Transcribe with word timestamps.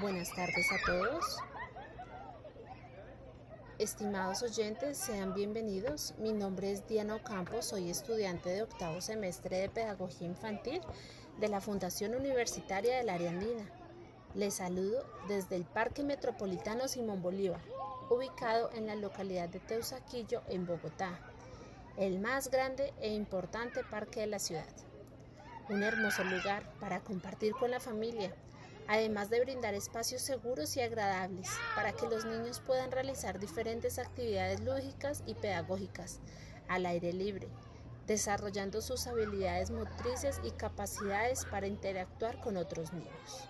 Buenas 0.00 0.32
tardes 0.32 0.70
a 0.70 0.78
todos. 0.86 1.38
Estimados 3.80 4.44
oyentes, 4.44 4.96
sean 4.96 5.34
bienvenidos. 5.34 6.14
Mi 6.18 6.32
nombre 6.32 6.70
es 6.70 6.86
Diana 6.86 7.16
Ocampo, 7.16 7.62
soy 7.62 7.90
estudiante 7.90 8.48
de 8.50 8.62
octavo 8.62 9.00
semestre 9.00 9.56
de 9.58 9.68
Pedagogía 9.68 10.28
Infantil 10.28 10.80
de 11.40 11.48
la 11.48 11.60
Fundación 11.60 12.14
Universitaria 12.14 12.96
del 12.98 13.08
Área 13.08 13.30
Andina. 13.30 13.68
Les 14.34 14.54
saludo 14.54 15.04
desde 15.26 15.56
el 15.56 15.64
Parque 15.64 16.04
Metropolitano 16.04 16.86
Simón 16.86 17.20
Bolívar, 17.20 17.60
ubicado 18.08 18.70
en 18.74 18.86
la 18.86 18.94
localidad 18.94 19.48
de 19.48 19.58
Teusaquillo, 19.58 20.42
en 20.48 20.64
Bogotá, 20.64 21.18
el 21.96 22.20
más 22.20 22.52
grande 22.52 22.94
e 23.00 23.12
importante 23.12 23.82
parque 23.82 24.20
de 24.20 24.28
la 24.28 24.38
ciudad. 24.38 24.68
Un 25.68 25.82
hermoso 25.82 26.22
lugar 26.22 26.72
para 26.78 27.00
compartir 27.00 27.52
con 27.54 27.72
la 27.72 27.80
familia, 27.80 28.32
además 28.88 29.28
de 29.28 29.40
brindar 29.40 29.74
espacios 29.74 30.22
seguros 30.22 30.76
y 30.76 30.80
agradables 30.80 31.48
para 31.76 31.92
que 31.92 32.08
los 32.08 32.24
niños 32.24 32.60
puedan 32.66 32.90
realizar 32.90 33.38
diferentes 33.38 33.98
actividades 33.98 34.60
lúdicas 34.60 35.22
y 35.26 35.34
pedagógicas 35.34 36.20
al 36.68 36.86
aire 36.86 37.12
libre, 37.12 37.48
desarrollando 38.06 38.80
sus 38.80 39.06
habilidades 39.06 39.70
motrices 39.70 40.40
y 40.42 40.50
capacidades 40.52 41.44
para 41.44 41.66
interactuar 41.66 42.40
con 42.40 42.56
otros 42.56 42.92
niños. 42.94 43.48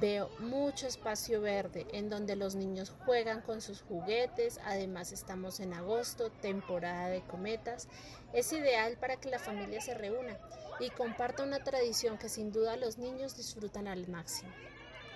Veo 0.00 0.30
mucho 0.38 0.86
espacio 0.86 1.42
verde 1.42 1.86
en 1.92 2.08
donde 2.08 2.34
los 2.34 2.54
niños 2.54 2.90
juegan 3.04 3.42
con 3.42 3.60
sus 3.60 3.82
juguetes, 3.82 4.58
además 4.64 5.12
estamos 5.12 5.60
en 5.60 5.74
agosto, 5.74 6.30
temporada 6.30 7.08
de 7.08 7.20
cometas. 7.20 7.86
Es 8.32 8.50
ideal 8.54 8.96
para 8.96 9.16
que 9.16 9.28
la 9.28 9.38
familia 9.38 9.82
se 9.82 9.92
reúna 9.92 10.38
y 10.80 10.90
comparta 10.90 11.42
una 11.42 11.62
tradición 11.62 12.16
que 12.16 12.28
sin 12.28 12.52
duda 12.52 12.76
los 12.76 12.98
niños 12.98 13.36
disfrutan 13.36 13.86
al 13.86 14.08
máximo. 14.08 14.50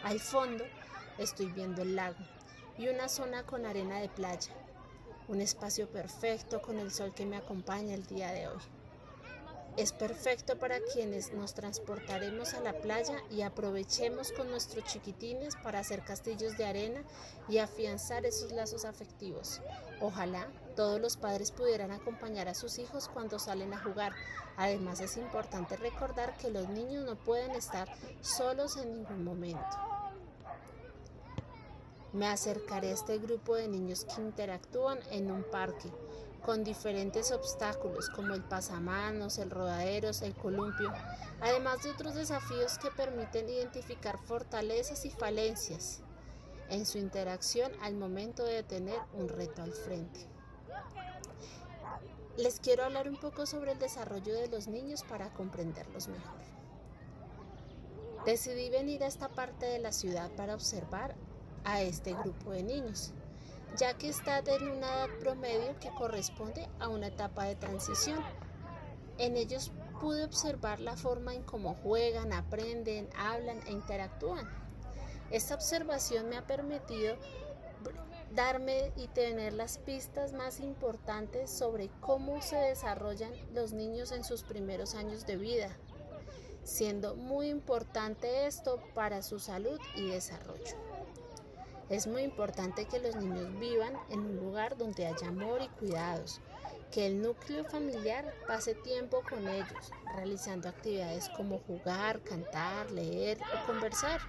Al 0.03 0.21
fondo 0.21 0.65
estoy 1.19 1.47
viendo 1.47 1.83
el 1.83 1.97
lago 1.97 2.19
y 2.77 2.89
una 2.89 3.09
zona 3.09 3.45
con 3.45 3.65
arena 3.65 3.99
de 3.99 4.09
playa, 4.09 4.53
un 5.29 5.41
espacio 5.41 5.89
perfecto 5.89 6.61
con 6.61 6.79
el 6.79 6.91
sol 6.91 7.15
que 7.15 7.25
me 7.25 7.37
acompaña 7.37 7.95
el 7.95 8.05
día 8.07 8.31
de 8.33 8.49
hoy. 8.49 8.61
Es 9.77 9.93
perfecto 9.93 10.57
para 10.57 10.79
quienes 10.93 11.33
nos 11.33 11.55
transportaremos 11.55 12.55
a 12.55 12.61
la 12.61 12.75
playa 12.75 13.17
y 13.29 13.43
aprovechemos 13.43 14.31
con 14.31 14.49
nuestros 14.49 14.85
chiquitines 14.85 15.57
para 15.65 15.81
hacer 15.81 16.05
castillos 16.05 16.57
de 16.57 16.65
arena 16.65 17.03
y 17.49 17.59
afianzar 17.59 18.25
esos 18.25 18.53
lazos 18.53 18.85
afectivos. 18.85 19.61
Ojalá 20.01 20.47
todos 20.77 21.01
los 21.01 21.17
padres 21.17 21.51
pudieran 21.51 21.91
acompañar 21.91 22.47
a 22.47 22.55
sus 22.55 22.79
hijos 22.79 23.09
cuando 23.09 23.41
salen 23.41 23.75
a 23.75 23.83
jugar. 23.83 24.13
Además 24.57 25.01
es 25.01 25.17
importante 25.17 25.77
recordar 25.77 26.37
que 26.37 26.51
los 26.51 26.69
niños 26.69 27.05
no 27.05 27.17
pueden 27.17 27.51
estar 27.51 27.89
solos 28.21 28.77
en 28.77 28.95
ningún 28.95 29.25
momento. 29.25 29.77
Me 32.13 32.29
acercaré 32.29 32.91
a 32.91 32.95
este 32.95 33.19
grupo 33.19 33.57
de 33.57 33.67
niños 33.67 34.05
que 34.05 34.23
interactúan 34.23 35.01
en 35.11 35.33
un 35.33 35.43
parque 35.43 35.91
con 36.45 36.63
diferentes 36.63 37.33
obstáculos 37.33 38.11
como 38.11 38.35
el 38.35 38.43
pasamanos, 38.43 39.39
el 39.39 39.51
rodaderos, 39.51 40.23
el 40.23 40.35
columpio, 40.35 40.93
además 41.41 41.83
de 41.83 41.91
otros 41.91 42.15
desafíos 42.15 42.79
que 42.79 42.91
permiten 42.91 43.49
identificar 43.49 44.19
fortalezas 44.19 45.05
y 45.07 45.11
falencias 45.11 46.01
en 46.69 46.85
su 46.87 46.99
interacción 46.99 47.73
al 47.83 47.95
momento 47.95 48.45
de 48.45 48.63
tener 48.63 48.99
un 49.15 49.29
reto 49.29 49.63
al 49.63 49.73
frente. 49.73 50.29
Les 52.37 52.61
quiero 52.61 52.85
hablar 52.85 53.09
un 53.09 53.17
poco 53.17 53.47
sobre 53.47 53.73
el 53.73 53.79
desarrollo 53.79 54.35
de 54.35 54.49
los 54.49 54.67
niños 54.67 55.03
para 55.05 55.33
comprenderlos 55.33 56.09
mejor. 56.09 56.41
Decidí 58.27 58.71
venir 58.71 59.05
a 59.05 59.07
esta 59.07 59.29
parte 59.29 59.67
de 59.67 59.79
la 59.79 59.93
ciudad 59.93 60.31
para 60.33 60.55
observar 60.55 61.15
a 61.65 61.81
este 61.83 62.13
grupo 62.15 62.51
de 62.51 62.63
niños 62.63 63.13
ya 63.77 63.95
que 63.95 64.09
está 64.09 64.39
en 64.39 64.69
una 64.69 64.87
edad 64.87 65.09
promedio 65.21 65.79
que 65.81 65.91
corresponde 65.91 66.69
a 66.79 66.89
una 66.89 67.09
etapa 67.09 67.45
de 67.45 67.57
transición. 67.57 68.21
En 69.19 69.37
ellos 69.37 69.73
pude 70.01 70.25
observar 70.25 70.81
la 70.81 70.97
forma 70.97 71.35
en 71.35 71.43
cómo 71.43 71.75
juegan, 71.75 72.33
aprenden, 72.33 73.09
hablan 73.17 73.61
e 73.67 73.73
interactúan. 73.73 74.49
Esta 75.31 75.55
observación 75.55 76.29
me 76.29 76.37
ha 76.37 76.47
permitido 76.47 77.17
darme 78.35 78.93
y 78.97 79.07
tener 79.09 79.53
las 79.53 79.79
pistas 79.79 80.33
más 80.33 80.61
importantes 80.61 81.51
sobre 81.51 81.89
cómo 82.01 82.43
se 82.43 82.57
desarrollan 82.57 83.33
los 83.53 83.73
niños 83.73 84.13
en 84.13 84.25
sus 84.25 84.43
primeros 84.43 84.95
años 84.95 85.27
de 85.27 85.37
vida, 85.37 85.71
siendo 86.65 87.15
muy 87.15 87.49
importante 87.49 88.47
esto 88.47 88.83
para 88.95 89.23
su 89.23 89.39
salud 89.39 89.81
y 89.97 90.09
desarrollo. 90.09 90.77
Es 91.95 92.09
muy 92.09 92.23
importante 92.23 92.87
que 92.87 92.99
los 92.99 93.15
niños 93.15 93.57
vivan 93.61 93.93
en 94.11 94.19
un 94.19 94.37
lugar 94.39 94.77
donde 94.77 95.07
haya 95.07 95.29
amor 95.29 95.63
y 95.63 95.69
cuidados, 95.79 96.41
que 96.91 97.07
el 97.07 97.23
núcleo 97.23 97.65
familiar 97.65 98.35
pase 98.49 98.75
tiempo 98.75 99.23
con 99.31 99.47
ellos, 99.47 99.93
realizando 100.17 100.69
actividades 100.69 101.29
como 101.37 101.61
jugar, 101.61 102.21
cantar, 102.25 102.91
leer 102.91 103.39
o 103.39 103.67
conversar. 103.69 104.21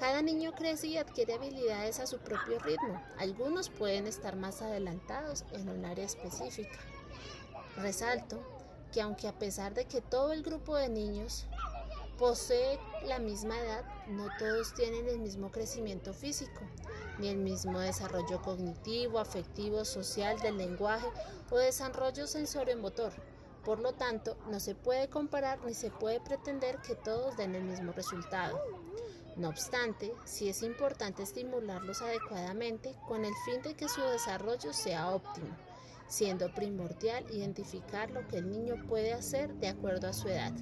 Cada 0.00 0.20
niño 0.20 0.52
crece 0.52 0.88
y 0.88 0.96
adquiere 0.96 1.34
habilidades 1.34 2.00
a 2.00 2.08
su 2.08 2.18
propio 2.18 2.58
ritmo. 2.58 3.00
Algunos 3.18 3.68
pueden 3.70 4.08
estar 4.08 4.34
más 4.34 4.60
adelantados 4.60 5.44
en 5.52 5.68
un 5.68 5.84
área 5.84 6.04
específica. 6.04 6.80
Resalto 7.76 8.42
que 8.92 9.00
aunque 9.00 9.28
a 9.28 9.38
pesar 9.38 9.74
de 9.74 9.84
que 9.84 10.00
todo 10.00 10.32
el 10.32 10.42
grupo 10.42 10.74
de 10.74 10.88
niños 10.88 11.46
posee 12.18 12.78
la 13.06 13.18
misma 13.18 13.58
edad, 13.58 13.84
no 14.08 14.28
todos 14.38 14.74
tienen 14.74 15.08
el 15.08 15.18
mismo 15.18 15.50
crecimiento 15.50 16.14
físico, 16.14 16.60
ni 17.18 17.28
el 17.28 17.38
mismo 17.38 17.78
desarrollo 17.80 18.40
cognitivo, 18.42 19.18
afectivo, 19.18 19.84
social, 19.84 20.38
del 20.40 20.58
lenguaje 20.58 21.06
o 21.50 21.56
desarrollo 21.56 22.26
sensorio-motor. 22.26 23.12
Por 23.64 23.80
lo 23.80 23.94
tanto, 23.94 24.36
no 24.50 24.60
se 24.60 24.74
puede 24.74 25.08
comparar 25.08 25.64
ni 25.64 25.74
se 25.74 25.90
puede 25.90 26.20
pretender 26.20 26.78
que 26.82 26.94
todos 26.94 27.36
den 27.36 27.54
el 27.54 27.64
mismo 27.64 27.92
resultado. 27.92 28.60
No 29.36 29.48
obstante, 29.48 30.12
sí 30.24 30.48
es 30.48 30.62
importante 30.62 31.22
estimularlos 31.22 32.02
adecuadamente 32.02 32.94
con 33.08 33.24
el 33.24 33.34
fin 33.44 33.62
de 33.62 33.74
que 33.74 33.88
su 33.88 34.00
desarrollo 34.02 34.72
sea 34.72 35.10
óptimo, 35.10 35.56
siendo 36.06 36.52
primordial 36.54 37.24
identificar 37.32 38.10
lo 38.10 38.28
que 38.28 38.38
el 38.38 38.50
niño 38.50 38.86
puede 38.86 39.12
hacer 39.12 39.54
de 39.54 39.68
acuerdo 39.68 40.08
a 40.08 40.12
su 40.12 40.28
edad 40.28 40.52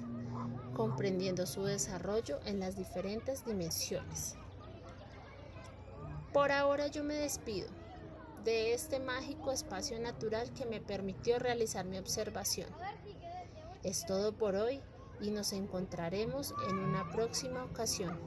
comprendiendo 0.73 1.45
su 1.45 1.63
desarrollo 1.63 2.39
en 2.45 2.59
las 2.59 2.77
diferentes 2.77 3.45
dimensiones. 3.45 4.35
Por 6.33 6.51
ahora 6.51 6.87
yo 6.87 7.03
me 7.03 7.13
despido 7.13 7.67
de 8.43 8.73
este 8.73 8.99
mágico 8.99 9.51
espacio 9.51 9.99
natural 9.99 10.51
que 10.53 10.65
me 10.65 10.81
permitió 10.81 11.39
realizar 11.39 11.85
mi 11.85 11.97
observación. 11.97 12.69
Es 13.83 14.05
todo 14.05 14.33
por 14.33 14.55
hoy 14.55 14.81
y 15.21 15.31
nos 15.31 15.53
encontraremos 15.53 16.53
en 16.69 16.77
una 16.77 17.09
próxima 17.11 17.63
ocasión. 17.63 18.19